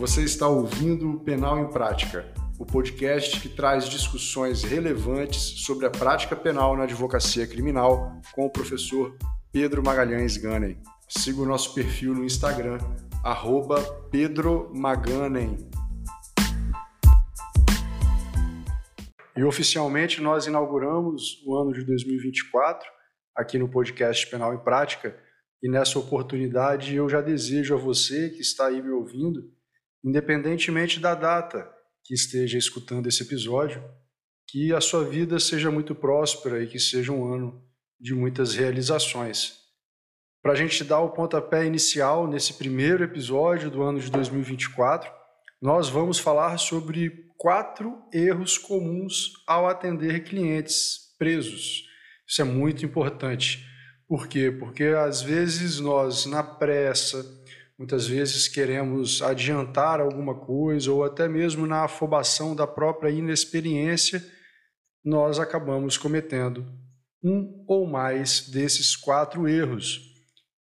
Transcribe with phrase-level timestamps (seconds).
[0.00, 5.90] Você está ouvindo o Penal em Prática, o podcast que traz discussões relevantes sobre a
[5.90, 9.14] prática penal na advocacia criminal com o professor
[9.52, 10.80] Pedro Magalhães Ganem.
[11.06, 12.78] Siga o nosso perfil no Instagram,
[13.22, 15.58] arroba Pedro Maganem.
[19.36, 22.88] E oficialmente nós inauguramos o ano de 2024
[23.36, 25.14] aqui no podcast Penal em Prática.
[25.62, 29.59] E nessa oportunidade eu já desejo a você que está aí me ouvindo
[30.04, 31.70] independentemente da data
[32.04, 33.82] que esteja escutando esse episódio,
[34.48, 37.62] que a sua vida seja muito próspera e que seja um ano
[38.00, 39.60] de muitas realizações.
[40.42, 45.10] Para a gente dar o pontapé inicial nesse primeiro episódio do ano de 2024,
[45.60, 51.84] nós vamos falar sobre quatro erros comuns ao atender clientes presos.
[52.26, 53.66] Isso é muito importante.
[54.08, 54.50] Por quê?
[54.50, 57.22] Porque às vezes nós, na pressa,
[57.80, 64.22] Muitas vezes queremos adiantar alguma coisa ou até mesmo na afobação da própria inexperiência,
[65.02, 66.62] nós acabamos cometendo
[67.24, 69.98] um ou mais desses quatro erros.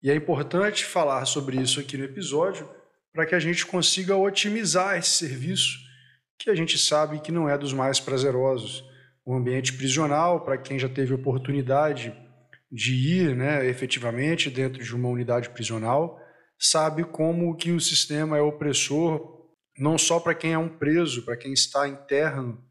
[0.02, 2.66] E é importante falar sobre isso aqui no episódio
[3.12, 5.77] para que a gente consiga otimizar esse serviço,
[6.39, 8.83] que a gente sabe que não é dos mais prazerosos.
[9.27, 12.16] O ambiente prisional, para quem já teve oportunidade
[12.72, 16.23] de ir né, efetivamente dentro de uma unidade prisional,
[16.67, 19.34] sabe como que o sistema é opressor
[19.79, 22.62] não só para quem é um preso, para quem está interno,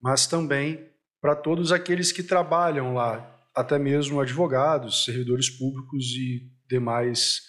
[0.00, 0.88] mas também
[1.20, 7.42] para todos aqueles que trabalham lá, até mesmo advogados, servidores públicos e demais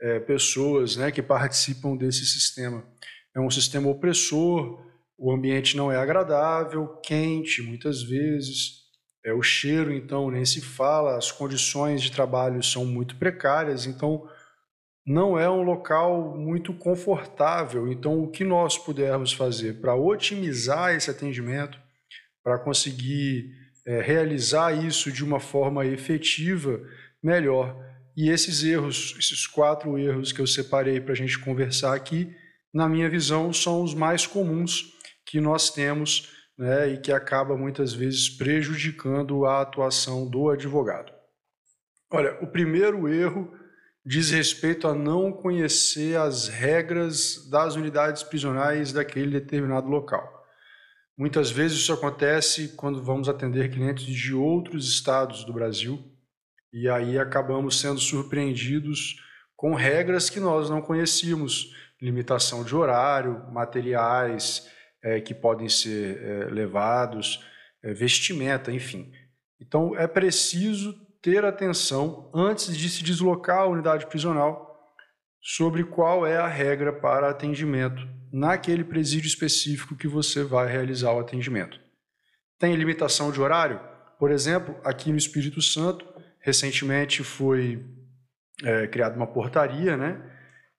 [0.00, 2.86] é, pessoas né, que participam desse sistema.
[3.34, 4.80] É um sistema opressor,
[5.18, 8.86] o ambiente não é agradável, quente muitas vezes,
[9.24, 14.28] é o cheiro, então, nem se fala, as condições de trabalho são muito precárias, então
[15.06, 17.90] não é um local muito confortável.
[17.92, 21.78] Então, o que nós pudermos fazer para otimizar esse atendimento,
[22.42, 23.54] para conseguir
[23.86, 26.80] é, realizar isso de uma forma efetiva,
[27.22, 27.76] melhor.
[28.16, 32.34] E esses erros, esses quatro erros que eu separei para a gente conversar aqui,
[32.74, 34.92] na minha visão, são os mais comuns
[35.24, 41.12] que nós temos né, e que acaba muitas vezes prejudicando a atuação do advogado.
[42.10, 43.52] Olha, o primeiro erro
[44.06, 50.46] diz respeito a não conhecer as regras das unidades prisionais daquele determinado local.
[51.18, 55.98] Muitas vezes isso acontece quando vamos atender clientes de outros estados do Brasil
[56.72, 59.16] e aí acabamos sendo surpreendidos
[59.56, 64.70] com regras que nós não conhecíamos, limitação de horário, materiais
[65.02, 67.44] é, que podem ser é, levados,
[67.82, 69.10] é, vestimenta, enfim.
[69.58, 74.94] Então é preciso ter atenção antes de se deslocar à unidade prisional
[75.40, 81.20] sobre qual é a regra para atendimento naquele presídio específico que você vai realizar o
[81.20, 81.80] atendimento.
[82.58, 83.80] Tem limitação de horário?
[84.18, 86.06] Por exemplo, aqui no Espírito Santo,
[86.40, 87.84] recentemente foi
[88.64, 90.20] é, criada uma portaria, né?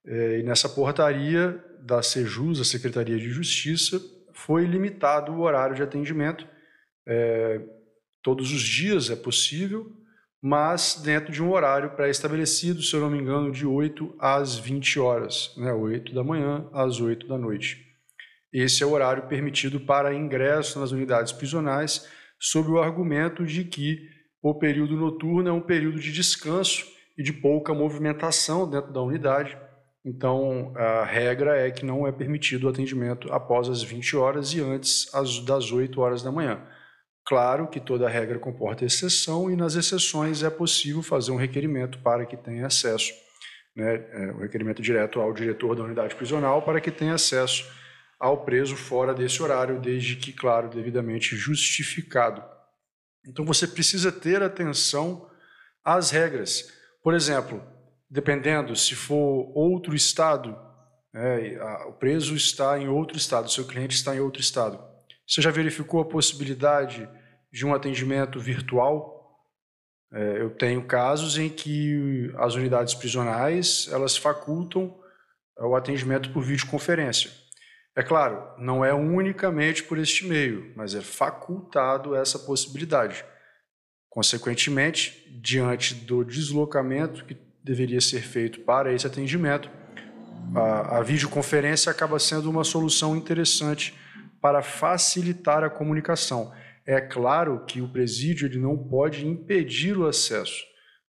[0.05, 4.01] É, e nessa portaria da Sejus, a Secretaria de Justiça,
[4.33, 6.47] foi limitado o horário de atendimento.
[7.05, 7.61] É,
[8.21, 9.91] todos os dias é possível,
[10.41, 14.99] mas dentro de um horário pré-estabelecido, se eu não me engano, de 8 às 20
[14.99, 15.73] horas, né?
[15.73, 17.85] 8 da manhã às 8 da noite.
[18.53, 22.07] Esse é o horário permitido para ingresso nas unidades prisionais,
[22.39, 24.09] sob o argumento de que
[24.41, 26.85] o período noturno é um período de descanso
[27.17, 29.57] e de pouca movimentação dentro da unidade.
[30.05, 34.61] Então, a regra é que não é permitido o atendimento após as 20 horas e
[34.61, 35.11] antes
[35.43, 36.61] das 8 horas da manhã.
[37.27, 42.25] Claro que toda regra comporta exceção e nas exceções é possível fazer um requerimento para
[42.25, 43.11] que tenha acesso,
[43.75, 47.69] né, é, um requerimento direto ao diretor da unidade prisional para que tenha acesso
[48.17, 52.41] ao preso fora desse horário, desde que, claro, devidamente justificado.
[53.27, 55.29] Então você precisa ter atenção
[55.83, 56.71] às regras.
[57.03, 57.61] Por exemplo,
[58.09, 60.57] dependendo se for outro estado,
[61.13, 64.96] é, o preso está em outro estado, seu cliente está em outro estado.
[65.27, 67.07] Você já verificou a possibilidade
[67.51, 69.35] de um atendimento virtual.
[70.13, 74.97] É, eu tenho casos em que as unidades prisionais elas facultam
[75.59, 77.29] é, o atendimento por videoconferência.
[77.93, 83.25] É claro, não é unicamente por este meio, mas é facultado essa possibilidade.
[84.07, 89.69] Consequentemente, diante do deslocamento que deveria ser feito para esse atendimento,
[90.55, 93.93] a, a videoconferência acaba sendo uma solução interessante
[94.47, 96.53] para facilitar a comunicação.
[96.85, 100.63] É claro que o presídio ele não pode impedir o acesso,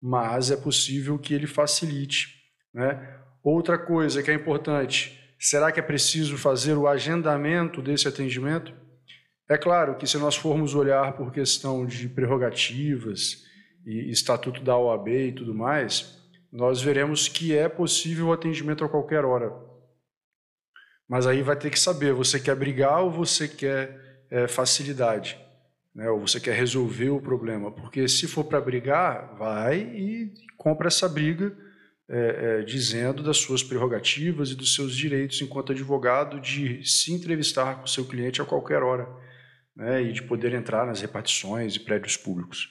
[0.02, 2.28] mas é possível que ele facilite.
[2.74, 3.20] Né?
[3.44, 8.74] Outra coisa que é importante, Será que é preciso fazer o agendamento desse atendimento?
[9.50, 13.46] É claro que se nós formos olhar por questão de prerrogativas
[13.86, 16.22] e estatuto da OAB e tudo mais,
[16.52, 19.69] nós veremos que é possível o atendimento a qualquer hora.
[21.10, 25.40] Mas aí vai ter que saber, você quer brigar ou você quer é, facilidade?
[25.94, 26.08] Né?
[26.08, 27.72] Ou você quer resolver o problema?
[27.72, 31.52] Porque se for para brigar, vai e compra essa briga
[32.08, 37.78] é, é, dizendo das suas prerrogativas e dos seus direitos enquanto advogado de se entrevistar
[37.78, 39.08] com o seu cliente a qualquer hora
[39.76, 42.70] né, e de poder entrar nas repartições e prédios públicos.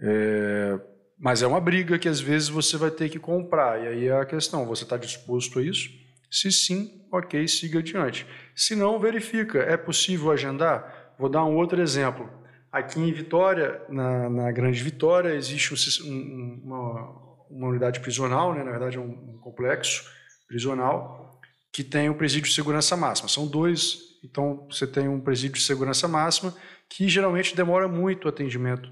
[0.00, 0.78] É,
[1.18, 4.20] mas é uma briga que às vezes você vai ter que comprar, e aí é
[4.20, 6.03] a questão: você está disposto a isso?
[6.34, 8.26] Se sim, ok, siga adiante.
[8.56, 9.60] Se não, verifica.
[9.60, 11.14] É possível agendar?
[11.18, 12.28] Vou dar um outro exemplo.
[12.72, 18.64] Aqui em Vitória, na, na Grande Vitória, existe um, uma, uma, unidade prisional, né?
[18.64, 20.10] na verdade é um, um complexo
[20.48, 21.40] prisional,
[21.72, 23.28] que tem o presídio de segurança máxima.
[23.28, 26.54] São dois então, você tem um presídio de segurança máxima
[26.88, 28.90] que geralmente demora muito o atendimento.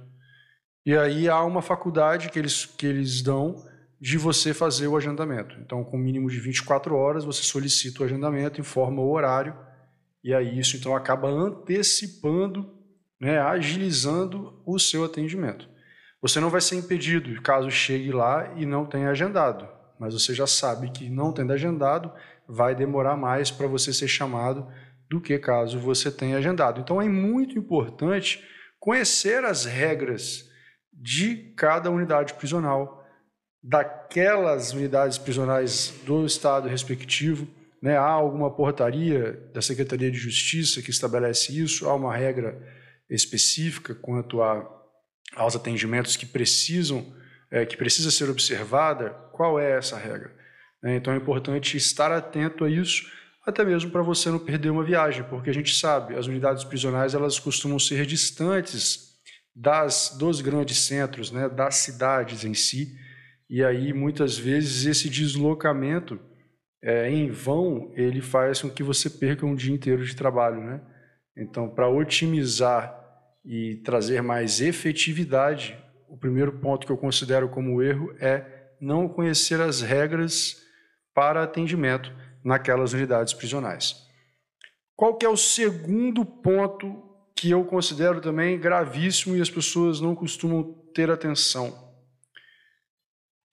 [0.84, 3.56] E aí há uma faculdade que eles, que eles dão
[4.02, 5.54] de você fazer o agendamento.
[5.60, 9.56] Então, com mínimo de 24 horas, você solicita o agendamento, informa o horário,
[10.24, 12.68] e aí isso então acaba antecipando,
[13.20, 15.68] né, agilizando o seu atendimento.
[16.20, 19.68] Você não vai ser impedido caso chegue lá e não tenha agendado,
[20.00, 22.12] mas você já sabe que não tendo agendado,
[22.48, 24.66] vai demorar mais para você ser chamado
[25.08, 26.80] do que caso você tenha agendado.
[26.80, 28.42] Então é muito importante
[28.80, 30.50] conhecer as regras
[30.92, 33.01] de cada unidade prisional,
[33.62, 37.46] daquelas unidades prisionais do estado respectivo.
[37.80, 37.96] Né?
[37.96, 42.60] Há alguma portaria da Secretaria de Justiça que estabelece isso, há uma regra
[43.08, 44.66] específica quanto a,
[45.36, 47.14] aos atendimentos que precisam,
[47.50, 49.10] é, que precisa ser observada.
[49.32, 50.34] Qual é essa regra?
[50.84, 53.04] É, então é importante estar atento a isso
[53.44, 57.14] até mesmo para você não perder uma viagem, porque a gente sabe, as unidades prisionais
[57.14, 59.12] elas costumam ser distantes
[59.54, 62.96] das dos grandes centros, né, das cidades em si,
[63.52, 66.18] e aí muitas vezes esse deslocamento
[66.82, 70.80] é, em vão ele faz com que você perca um dia inteiro de trabalho, né?
[71.36, 72.98] Então, para otimizar
[73.44, 75.76] e trazer mais efetividade,
[76.08, 80.62] o primeiro ponto que eu considero como erro é não conhecer as regras
[81.14, 82.10] para atendimento
[82.42, 83.96] naquelas unidades prisionais.
[84.96, 87.02] Qual que é o segundo ponto
[87.36, 90.62] que eu considero também gravíssimo e as pessoas não costumam
[90.94, 91.91] ter atenção?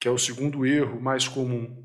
[0.00, 1.84] Que é o segundo erro mais comum.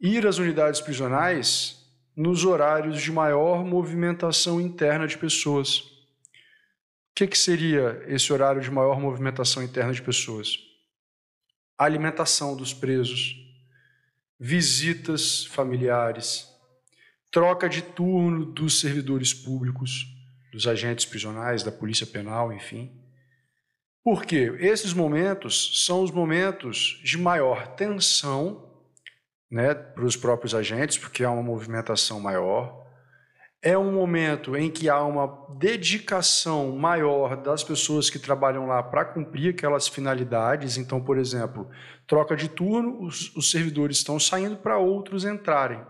[0.00, 1.86] Ir às unidades prisionais
[2.16, 5.78] nos horários de maior movimentação interna de pessoas.
[5.78, 10.58] O que, que seria esse horário de maior movimentação interna de pessoas?
[11.78, 13.36] Alimentação dos presos,
[14.40, 16.48] visitas familiares,
[17.30, 20.06] troca de turno dos servidores públicos,
[20.52, 22.90] dos agentes prisionais, da polícia penal, enfim.
[24.06, 24.54] Por quê?
[24.60, 28.70] Esses momentos são os momentos de maior tensão
[29.50, 32.86] né, para os próprios agentes, porque há uma movimentação maior,
[33.60, 39.04] é um momento em que há uma dedicação maior das pessoas que trabalham lá para
[39.04, 40.76] cumprir aquelas finalidades.
[40.76, 41.68] Então, por exemplo,
[42.06, 45.84] troca de turno, os, os servidores estão saindo para outros entrarem.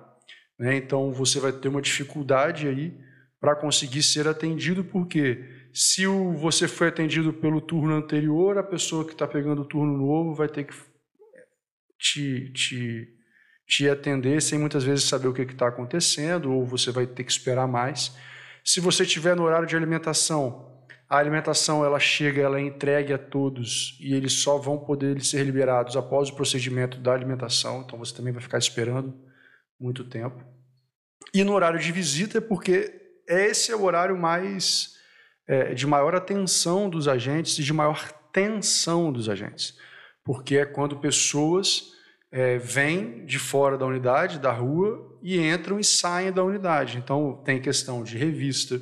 [0.58, 0.74] Né?
[0.74, 2.98] Então, você vai ter uma dificuldade aí
[3.38, 5.44] para conseguir ser atendido, porque
[5.78, 9.96] se o, você foi atendido pelo turno anterior, a pessoa que está pegando o turno
[9.96, 10.74] novo vai ter que
[11.98, 13.16] te, te
[13.66, 17.32] te atender sem muitas vezes saber o que está acontecendo, ou você vai ter que
[17.32, 18.16] esperar mais.
[18.64, 20.72] Se você estiver no horário de alimentação,
[21.08, 25.44] a alimentação ela chega, ela é entregue a todos e eles só vão poder ser
[25.44, 29.14] liberados após o procedimento da alimentação, então você também vai ficar esperando
[29.78, 30.44] muito tempo.
[31.34, 32.92] E no horário de visita, porque
[33.28, 34.94] esse é o horário mais
[35.46, 39.78] é, de maior atenção dos agentes e de maior tensão dos agentes,
[40.24, 41.92] porque é quando pessoas
[42.30, 46.98] é, vêm de fora da unidade, da rua, e entram e saem da unidade.
[46.98, 48.80] Então, tem questão de revista,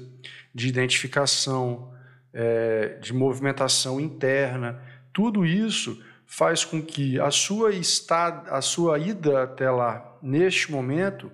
[0.55, 1.93] de identificação,
[2.33, 4.83] é, de movimentação interna.
[5.13, 11.31] Tudo isso faz com que a sua, estad, a sua ida até lá, neste momento,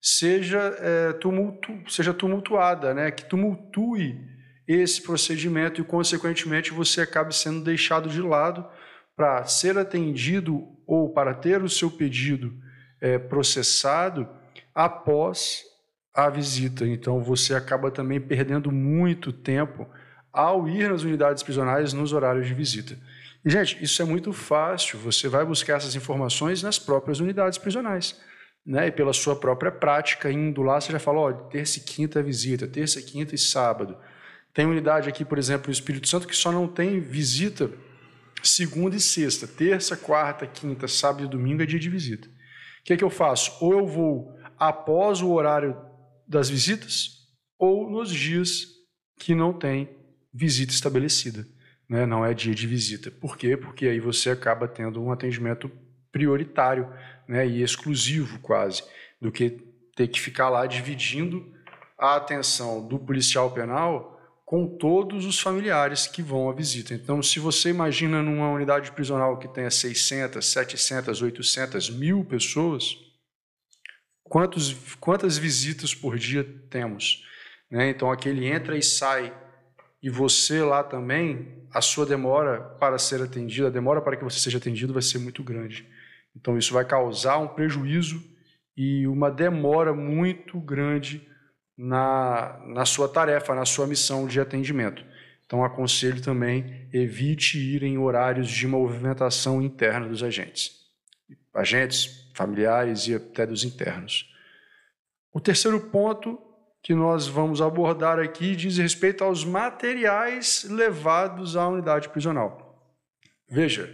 [0.00, 3.10] seja, é, tumultu, seja tumultuada, né?
[3.10, 4.20] que tumultue
[4.72, 8.66] esse procedimento e, consequentemente, você acabe sendo deixado de lado
[9.16, 12.52] para ser atendido ou para ter o seu pedido
[13.00, 14.28] é, processado
[14.74, 15.62] após
[16.14, 16.86] a visita.
[16.86, 19.86] Então você acaba também perdendo muito tempo
[20.32, 22.98] ao ir nas unidades prisionais nos horários de visita.
[23.44, 24.98] E, gente, isso é muito fácil.
[25.00, 28.20] Você vai buscar essas informações nas próprias unidades prisionais.
[28.64, 32.20] né, e pela sua própria prática, indo lá, você já fala, ó, terça e quinta
[32.20, 33.96] é visita, terça, quinta e sábado.
[34.54, 37.70] Tem unidade aqui, por exemplo, no Espírito Santo, que só não tem visita
[38.42, 39.46] segunda e sexta.
[39.46, 42.28] Terça, quarta, quinta, sábado e domingo é dia de visita.
[42.28, 43.52] O que, é que eu faço?
[43.64, 45.76] Ou eu vou após o horário
[46.26, 47.22] das visitas,
[47.58, 48.66] ou nos dias
[49.18, 49.88] que não tem
[50.32, 51.46] visita estabelecida.
[51.88, 52.06] Né?
[52.06, 53.10] Não é dia de visita.
[53.10, 53.56] Por quê?
[53.56, 55.70] Porque aí você acaba tendo um atendimento
[56.10, 56.92] prioritário
[57.28, 57.46] né?
[57.46, 58.82] e exclusivo, quase,
[59.20, 59.50] do que
[59.94, 61.52] ter que ficar lá dividindo
[61.98, 64.11] a atenção do policial penal
[64.52, 66.92] com todos os familiares que vão à visita.
[66.92, 72.98] Então, se você imagina numa unidade prisional que tenha 600, 700, 800, mil pessoas,
[74.22, 77.24] quantos, quantas visitas por dia temos?
[77.70, 77.88] Né?
[77.88, 79.34] Então, aquele entra e sai,
[80.02, 84.38] e você lá também, a sua demora para ser atendido, a demora para que você
[84.38, 85.88] seja atendido vai ser muito grande.
[86.36, 88.22] Então, isso vai causar um prejuízo
[88.76, 91.26] e uma demora muito grande
[91.76, 95.04] na, na sua tarefa, na sua missão de atendimento.
[95.44, 100.80] Então, aconselho também, evite ir em horários de movimentação interna dos agentes.
[101.52, 104.30] Agentes, familiares e até dos internos.
[105.32, 106.38] O terceiro ponto
[106.82, 112.90] que nós vamos abordar aqui diz respeito aos materiais levados à unidade prisional.
[113.48, 113.88] Veja,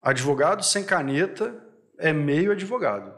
[0.00, 1.58] advogado sem caneta
[1.98, 3.12] é meio advogado.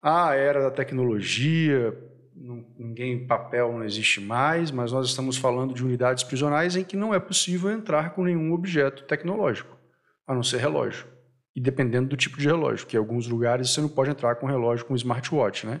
[0.00, 1.96] A era da tecnologia,
[2.34, 7.14] ninguém papel não existe mais, mas nós estamos falando de unidades prisionais em que não
[7.14, 9.76] é possível entrar com nenhum objeto tecnológico,
[10.26, 11.06] a não ser relógio.
[11.54, 14.46] E dependendo do tipo de relógio, que em alguns lugares você não pode entrar com
[14.46, 15.80] relógio com smartwatch, né?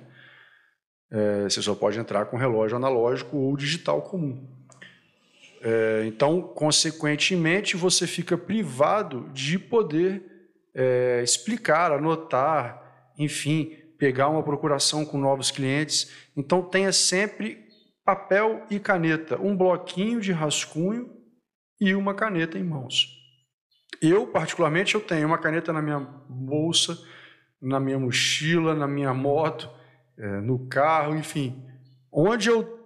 [1.10, 4.46] É, você só pode entrar com relógio analógico ou digital comum.
[5.62, 10.22] É, então, consequentemente, você fica privado de poder
[10.74, 16.10] é, explicar, anotar, enfim, pegar uma procuração com novos clientes.
[16.36, 17.68] Então tenha sempre
[18.04, 21.08] papel e caneta, um bloquinho de rascunho
[21.80, 23.16] e uma caneta em mãos.
[24.00, 26.98] Eu, particularmente, eu tenho uma caneta na minha bolsa,
[27.60, 29.70] na minha mochila, na minha moto,
[30.18, 31.64] é, no carro, enfim.
[32.10, 32.84] Onde eu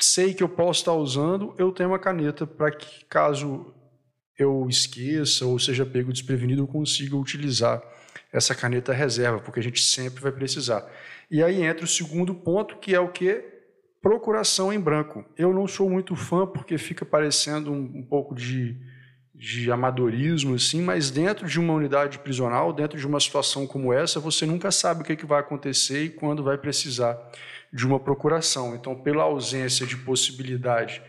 [0.00, 3.70] sei que eu posso estar usando, eu tenho uma caneta para que, caso
[4.38, 7.82] eu esqueça ou seja pego desprevenido, eu consiga utilizar
[8.36, 10.86] essa caneta reserva, porque a gente sempre vai precisar.
[11.30, 13.42] E aí entra o segundo ponto, que é o que?
[14.02, 15.24] Procuração em branco.
[15.36, 18.76] Eu não sou muito fã, porque fica parecendo um, um pouco de,
[19.34, 24.20] de amadorismo, assim, mas dentro de uma unidade prisional, dentro de uma situação como essa,
[24.20, 27.18] você nunca sabe o que, é que vai acontecer e quando vai precisar
[27.72, 28.74] de uma procuração.
[28.74, 31.02] Então, pela ausência de possibilidade,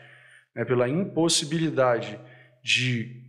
[0.55, 2.19] né, pela impossibilidade
[2.63, 3.26] de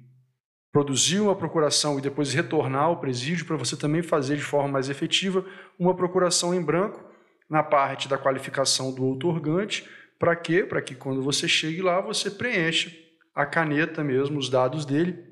[0.73, 4.89] produzir uma procuração e depois retornar ao presídio para você também fazer de forma mais
[4.89, 5.45] efetiva
[5.79, 7.05] uma procuração em branco
[7.49, 9.89] na parte da qualificação do outorgante.
[10.19, 10.63] Para quê?
[10.63, 12.93] Para que quando você chegue lá, você preencha
[13.35, 15.25] a caneta mesmo, os dados dele,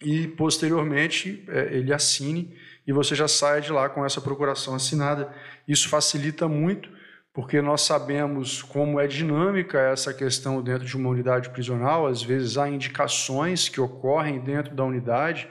[0.00, 2.56] e posteriormente é, ele assine
[2.86, 5.32] e você já sai de lá com essa procuração assinada.
[5.68, 6.88] Isso facilita muito
[7.32, 12.06] porque nós sabemos como é dinâmica essa questão dentro de uma unidade prisional.
[12.06, 15.48] Às vezes há indicações que ocorrem dentro da unidade,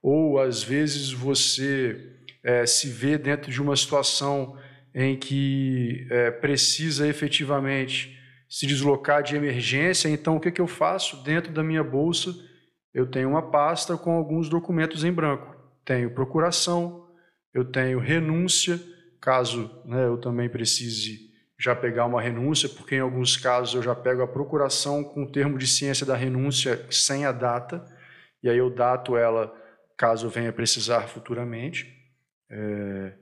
[0.00, 2.12] ou às vezes você
[2.44, 4.56] é, se vê dentro de uma situação
[4.94, 8.16] em que é, precisa efetivamente
[8.48, 10.08] se deslocar de emergência.
[10.08, 11.22] Então, o que, que eu faço?
[11.24, 12.32] Dentro da minha bolsa,
[12.94, 15.56] eu tenho uma pasta com alguns documentos em branco.
[15.84, 17.08] Tenho procuração,
[17.52, 18.80] eu tenho renúncia
[19.20, 21.26] caso né, eu também precise
[21.58, 25.30] já pegar uma renúncia, porque em alguns casos eu já pego a procuração com o
[25.30, 27.84] termo de ciência da renúncia sem a data,
[28.42, 29.52] e aí eu dato ela
[29.96, 31.86] caso venha precisar futuramente,
[32.50, 33.12] é,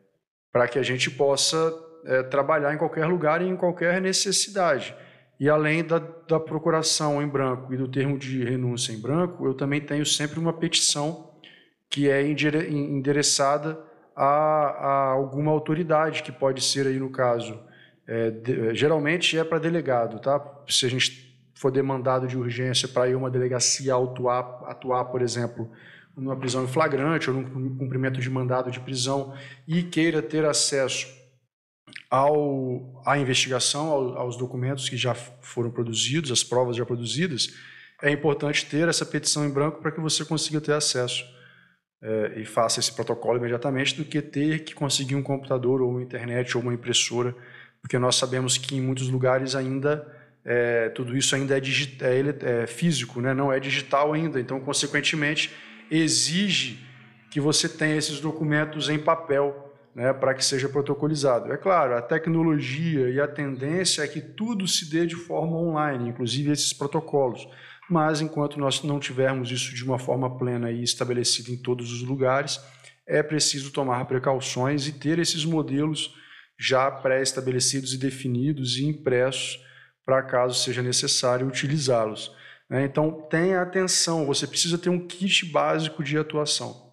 [0.52, 1.72] para que a gente possa
[2.04, 4.94] é, trabalhar em qualquer lugar e em qualquer necessidade.
[5.38, 9.54] E além da, da procuração em branco e do termo de renúncia em branco, eu
[9.54, 11.32] também tenho sempre uma petição
[11.88, 13.78] que é endereçada
[14.14, 17.58] a, a alguma autoridade, que pode ser aí no caso,
[18.06, 20.40] é, de, geralmente é para delegado, tá?
[20.68, 25.70] Se a gente for demandado de urgência para ir uma delegacia atuar, atuar, por exemplo,
[26.16, 29.34] numa prisão em flagrante ou num cumprimento de mandado de prisão
[29.66, 31.06] e queira ter acesso
[32.10, 37.54] ao, à investigação, ao, aos documentos que já foram produzidos, as provas já produzidas,
[38.02, 41.24] é importante ter essa petição em branco para que você consiga ter acesso
[42.04, 46.02] é, e faça esse protocolo imediatamente do que ter que conseguir um computador ou uma
[46.02, 47.34] internet ou uma impressora,
[47.80, 50.06] porque nós sabemos que em muitos lugares ainda
[50.44, 53.32] é, tudo isso ainda é, é, é, físico, né?
[53.32, 54.38] não é digital ainda.
[54.38, 55.50] Então, consequentemente,
[55.90, 56.78] exige
[57.30, 61.52] que você tenha esses documentos em papel né, para que seja protocolizado.
[61.52, 66.10] É claro, a tecnologia e a tendência é que tudo se dê de forma online,
[66.10, 67.48] inclusive esses protocolos.
[67.88, 72.02] Mas enquanto nós não tivermos isso de uma forma plena e estabelecida em todos os
[72.02, 72.60] lugares,
[73.06, 76.14] é preciso tomar precauções e ter esses modelos
[76.58, 79.62] já pré-estabelecidos e definidos e impressos
[80.04, 82.34] para caso seja necessário utilizá-los.
[82.68, 82.84] Né?
[82.84, 86.92] Então, tenha atenção, você precisa ter um kit básico de atuação.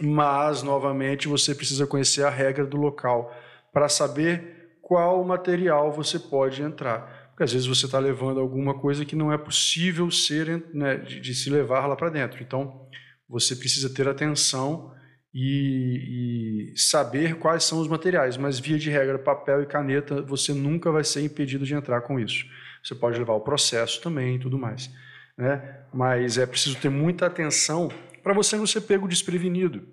[0.00, 3.34] Mas, novamente, você precisa conhecer a regra do local
[3.72, 7.19] para saber qual material você pode entrar.
[7.40, 11.20] Porque às vezes você está levando alguma coisa que não é possível ser né, de,
[11.20, 12.42] de, se levar lá para dentro.
[12.42, 12.86] Então,
[13.26, 14.92] você precisa ter atenção
[15.32, 18.36] e, e, saber quais são os materiais.
[18.36, 22.20] Mas, via de regra, papel e caneta, você nunca vai ser impedido de entrar com
[22.20, 22.44] isso.
[22.84, 24.90] Você pode levar o processo também e tudo mais.
[25.34, 25.86] Né?
[25.94, 27.88] Mas é preciso ter muita atenção
[28.22, 29.88] para você não ser pego desprevenido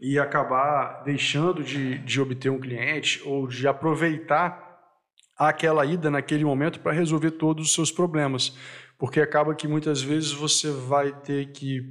[0.00, 4.67] e acabar deixando de, de obter um cliente ou de aproveitar
[5.38, 8.56] aquela ida naquele momento para resolver todos os seus problemas.
[8.98, 11.82] Porque acaba que muitas vezes você vai ter que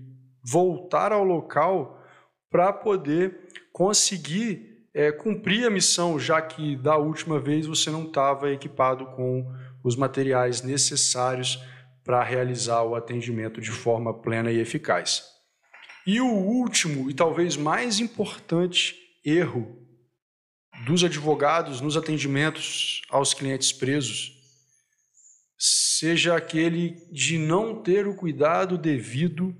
[0.44, 2.04] voltar ao local
[2.50, 8.51] para poder conseguir é, cumprir a missão, já que da última vez você não estava
[8.51, 9.46] equipado com
[9.84, 11.62] os materiais necessários
[12.04, 15.24] para realizar o atendimento de forma plena e eficaz.
[16.06, 19.76] E o último e talvez mais importante erro
[20.88, 24.38] dos advogados nos atendimentos aos clientes presos
[25.60, 29.53] seja aquele de não ter o cuidado devido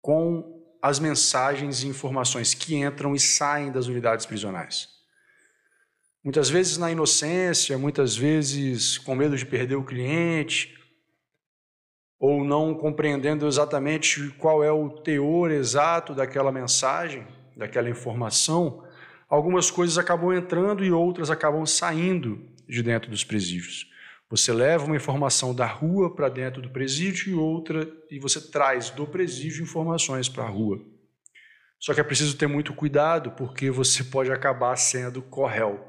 [0.00, 4.88] com as mensagens e informações que entram e saem das unidades prisionais.
[6.24, 10.74] Muitas vezes na inocência, muitas vezes com medo de perder o cliente,
[12.18, 18.88] ou não compreendendo exatamente qual é o teor exato daquela mensagem, daquela informação,
[19.30, 23.88] algumas coisas acabam entrando e outras acabam saindo de dentro dos presídios.
[24.28, 28.90] Você leva uma informação da rua para dentro do presídio e outra e você traz
[28.90, 30.84] do presídio informações para a rua.
[31.78, 35.88] Só que é preciso ter muito cuidado porque você pode acabar sendo corréu.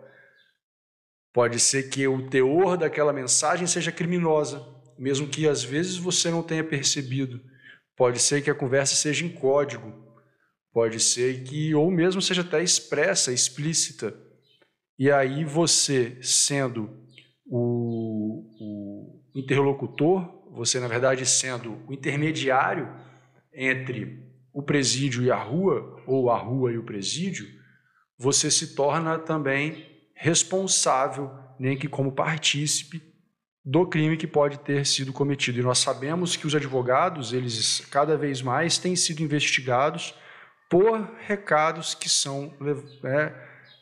[1.33, 4.65] Pode ser que o teor daquela mensagem seja criminosa,
[4.97, 7.41] mesmo que às vezes você não tenha percebido.
[7.95, 10.10] Pode ser que a conversa seja em código,
[10.73, 14.15] pode ser que, ou mesmo seja até expressa, explícita.
[14.97, 16.89] E aí você, sendo
[17.45, 22.89] o, o interlocutor, você na verdade sendo o intermediário
[23.53, 27.47] entre o presídio e a rua, ou a rua e o presídio,
[28.17, 33.01] você se torna também responsável, nem que como partícipe
[33.63, 35.59] do crime que pode ter sido cometido.
[35.59, 40.13] E nós sabemos que os advogados, eles cada vez mais têm sido investigados
[40.71, 42.53] por recados que são
[43.03, 43.33] é,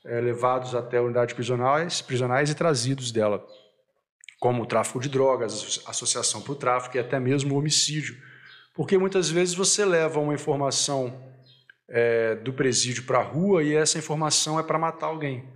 [0.06, 3.46] é, levados até unidades prisionais, prisionais e trazidos dela,
[4.40, 8.18] como o tráfico de drogas, associação para o tráfico e até mesmo o homicídio.
[8.74, 11.32] Porque muitas vezes você leva uma informação
[11.88, 15.48] é, do presídio para a rua e essa informação é para matar alguém.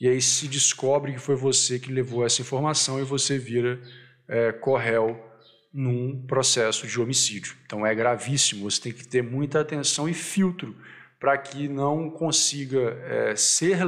[0.00, 3.80] E aí se descobre que foi você que levou essa informação e você vira
[4.26, 5.29] é, corréu
[5.72, 7.56] num processo de homicídio.
[7.64, 10.76] Então é gravíssimo, você tem que ter muita atenção e filtro
[11.18, 13.78] para que não consiga é, ser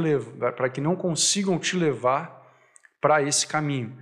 [0.54, 2.42] para que não consigam te levar
[3.00, 3.96] para esse caminho,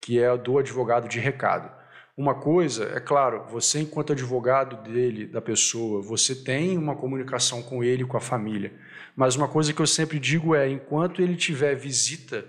[0.00, 1.74] que é do advogado de recado.
[2.16, 7.82] Uma coisa, é claro, você enquanto advogado dele, da pessoa, você tem uma comunicação com
[7.82, 8.72] ele, com a família.
[9.14, 12.46] Mas uma coisa que eu sempre digo é: enquanto ele tiver visita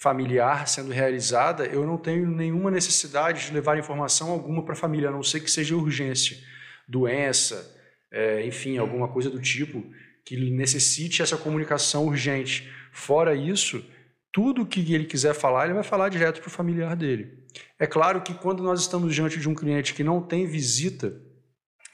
[0.00, 5.10] familiar sendo realizada, eu não tenho nenhuma necessidade de levar informação alguma para a família,
[5.10, 6.38] a não ser que seja urgência,
[6.88, 7.78] doença,
[8.10, 9.84] é, enfim, alguma coisa do tipo
[10.24, 12.72] que necessite essa comunicação urgente.
[12.90, 13.84] Fora isso,
[14.32, 17.38] tudo que ele quiser falar, ele vai falar direto para o familiar dele.
[17.78, 21.14] É claro que quando nós estamos diante de um cliente que não tem visita,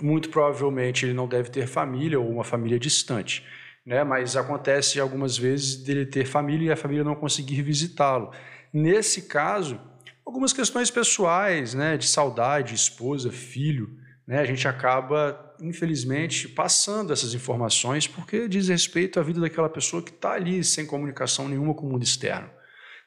[0.00, 3.44] muito provavelmente ele não deve ter família ou uma família distante
[3.86, 4.02] né?
[4.02, 8.32] mas acontece algumas vezes dele ter família e a família não conseguir visitá-lo.
[8.72, 9.80] Nesse caso,
[10.24, 11.96] algumas questões pessoais, né?
[11.96, 13.96] de saudade, esposa, filho,
[14.26, 14.40] né?
[14.40, 20.10] a gente acaba, infelizmente, passando essas informações porque diz respeito à vida daquela pessoa que
[20.10, 22.50] está ali sem comunicação nenhuma com o mundo externo.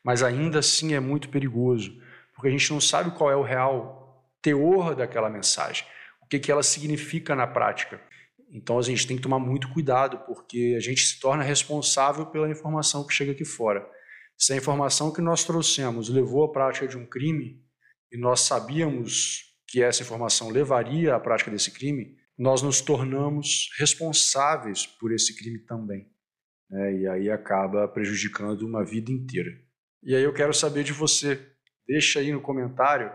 [0.01, 1.91] Mas ainda assim é muito perigoso,
[2.33, 3.99] porque a gente não sabe qual é o real
[4.41, 5.85] teor daquela mensagem,
[6.21, 7.99] o que, que ela significa na prática.
[8.51, 12.49] Então a gente tem que tomar muito cuidado, porque a gente se torna responsável pela
[12.49, 13.87] informação que chega aqui fora.
[14.37, 17.63] Se a informação que nós trouxemos levou à prática de um crime,
[18.11, 24.87] e nós sabíamos que essa informação levaria à prática desse crime, nós nos tornamos responsáveis
[24.87, 26.07] por esse crime também.
[26.69, 26.93] né?
[26.95, 29.51] e aí acaba prejudicando uma vida inteira.
[30.01, 31.39] E aí eu quero saber de você.
[31.87, 33.11] Deixa aí no comentário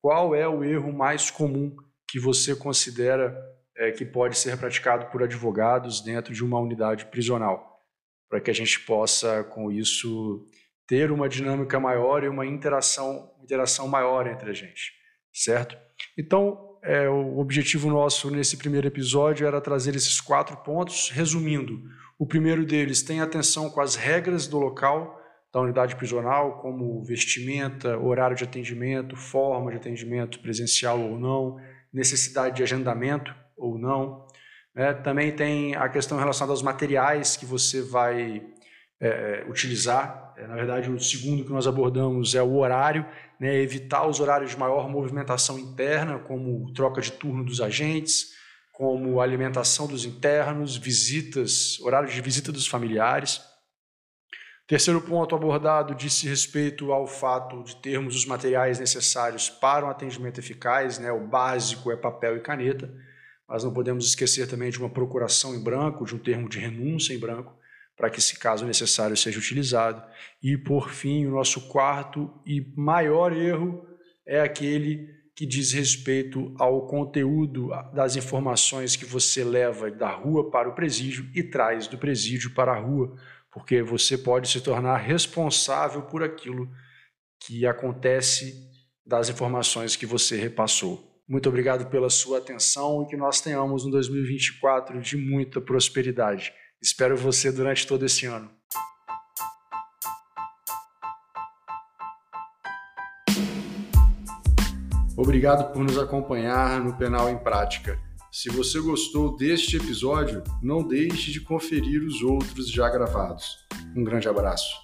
[0.00, 1.74] qual é o erro mais comum
[2.08, 3.34] que você considera
[3.76, 7.80] é, que pode ser praticado por advogados dentro de uma unidade prisional,
[8.28, 10.46] para que a gente possa, com isso,
[10.86, 14.92] ter uma dinâmica maior e uma interação, interação maior entre a gente,
[15.32, 15.76] certo?
[16.16, 21.10] Então, é, o objetivo nosso nesse primeiro episódio era trazer esses quatro pontos.
[21.10, 21.82] Resumindo,
[22.18, 25.18] o primeiro deles tem atenção com as regras do local
[25.52, 31.56] da unidade prisional, como vestimenta, horário de atendimento, forma de atendimento presencial ou não,
[31.92, 34.26] necessidade de agendamento ou não.
[34.76, 38.42] É, também tem a questão relacionada aos materiais que você vai
[39.00, 40.34] é, utilizar.
[40.36, 43.06] É, na verdade, o segundo que nós abordamos é o horário,
[43.38, 48.32] né, evitar os horários de maior movimentação interna, como troca de turno dos agentes,
[48.72, 53.40] como alimentação dos internos, visitas, horários de visita dos familiares.
[54.66, 60.40] Terceiro ponto abordado disse respeito ao fato de termos os materiais necessários para um atendimento
[60.40, 61.12] eficaz, né?
[61.12, 62.90] o básico é papel e caneta,
[63.48, 67.14] mas não podemos esquecer também de uma procuração em branco, de um termo de renúncia
[67.14, 67.56] em branco,
[67.96, 70.02] para que, se caso necessário, seja utilizado.
[70.42, 73.86] E, por fim, o nosso quarto e maior erro
[74.26, 80.68] é aquele que diz respeito ao conteúdo das informações que você leva da rua para
[80.68, 83.16] o presídio e traz do presídio para a rua,
[83.52, 86.68] porque você pode se tornar responsável por aquilo
[87.40, 88.70] que acontece
[89.04, 91.13] das informações que você repassou.
[91.26, 96.52] Muito obrigado pela sua atenção e que nós tenhamos um 2024 de muita prosperidade.
[96.82, 98.50] Espero você durante todo esse ano.
[105.16, 107.98] Obrigado por nos acompanhar no Penal em Prática.
[108.30, 113.64] Se você gostou deste episódio, não deixe de conferir os outros já gravados.
[113.96, 114.74] Um grande abraço.